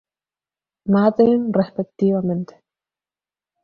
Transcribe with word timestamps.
Madden 0.95 1.53
respectivamente. 1.61 2.53